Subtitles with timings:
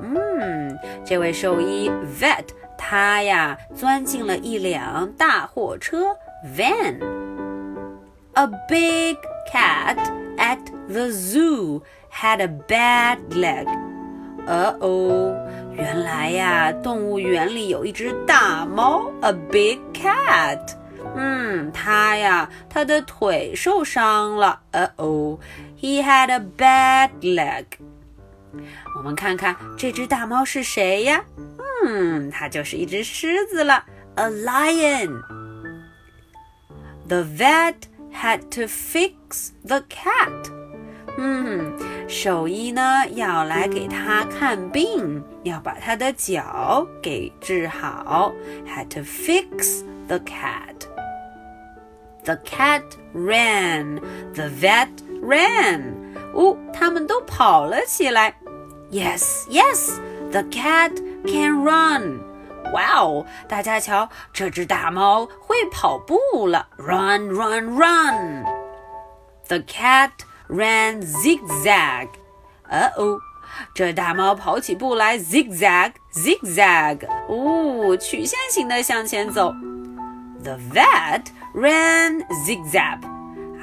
[0.00, 1.88] 嗯，这位兽医
[2.20, 6.16] vet 他呀钻进了一辆大货车
[6.56, 9.16] van。A big
[9.52, 9.96] cat
[10.44, 13.66] at the zoo had a bad leg.
[14.46, 15.34] 呃哦，
[15.76, 20.58] 原来呀，动物园里有一只大猫，a big cat。
[21.14, 24.60] 嗯，它呀，它的腿受伤了。
[24.70, 25.38] 呃哦，
[25.78, 27.64] he had a bad leg。
[28.96, 31.22] 我们看看这只大猫是谁呀？
[31.84, 33.84] 嗯，它就是一只狮子了，
[34.16, 37.74] a lion。The vet
[38.14, 40.50] had to fix the cat。
[41.18, 41.76] 嗯，
[42.08, 48.32] 兽医呢要来给它看病，要把它的脚给治好，
[48.66, 52.82] had to fix the cat。The cat
[53.14, 54.00] ran.
[54.34, 54.88] The vet
[55.20, 55.94] ran.
[56.32, 58.34] 哦，他们都跑了起来。
[58.90, 59.98] Yes, yes,
[60.30, 60.92] the cat
[61.26, 62.20] can run.
[62.73, 66.67] 哇哦，大家瞧，这只大猫会跑步了。
[66.77, 68.43] Run, run, run.
[69.47, 70.11] The cat
[70.49, 72.09] ran zigzag.
[72.67, 73.19] 呃哦，
[73.73, 77.07] 这大猫跑起步来 zigzag, zigzag.
[77.27, 79.53] 哦，曲线型的向前走。
[80.43, 82.99] The vet ran zigzag。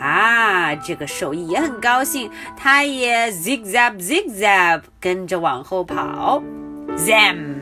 [0.01, 6.43] 啊，这个兽医也很高兴，他也 zigzag zigzag 跟着往后跑。
[6.97, 7.62] Zam，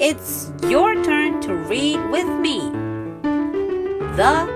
[0.00, 2.60] it's your turn to read with me.
[4.16, 4.48] The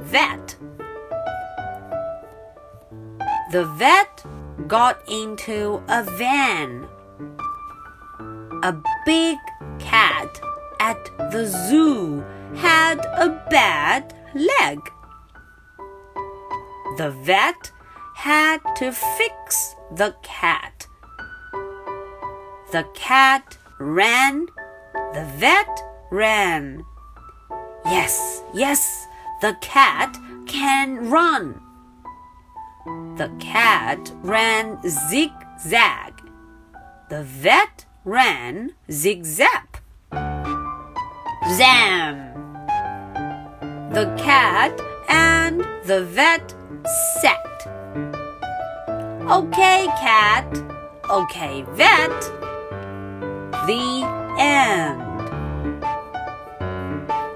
[0.00, 0.56] vet.
[3.52, 4.24] The vet
[4.66, 6.88] got into a van.
[8.62, 8.74] A
[9.06, 9.38] big
[9.78, 10.40] cat
[10.80, 12.24] at the zoo
[12.56, 14.80] had a bad leg.
[16.96, 17.72] The vet
[18.14, 20.86] had to fix the cat.
[22.72, 24.48] The cat ran.
[25.14, 26.84] The vet ran.
[27.84, 29.06] Yes, yes,
[29.40, 30.16] the cat
[30.46, 31.60] can run.
[33.16, 36.14] The cat ran zigzag.
[37.08, 39.80] The vet ran zigzag.
[41.56, 42.34] Zam!
[43.92, 44.78] The cat
[45.08, 46.54] and the vet
[47.20, 47.66] sat.
[49.30, 50.62] Okay, cat.
[51.10, 52.20] Okay, vet.
[53.66, 55.01] The end.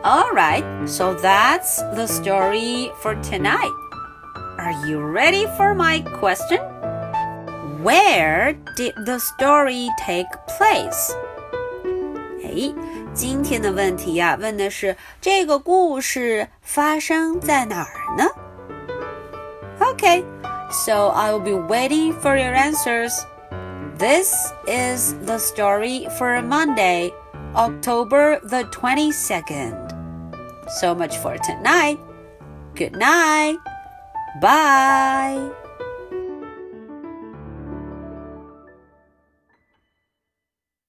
[0.04, 3.74] Alright, so that's the story for tonight.
[4.58, 6.60] Are you ready for my question?
[7.84, 11.14] Where did the story take place?
[12.44, 12.74] 哎，
[13.14, 18.26] 今天的问题呀、啊，问的是这个故事发生在哪儿呢？
[19.80, 20.24] Okay,
[20.72, 23.14] so I will be waiting for your answers.
[24.03, 27.15] This is the story for Monday,
[27.55, 29.79] October the 22nd.
[30.83, 32.01] So much for tonight.
[32.75, 33.59] Good night.
[34.41, 35.62] Bye.